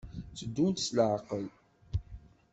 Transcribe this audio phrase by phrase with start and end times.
[0.35, 1.45] Tteddunt s leɛqel.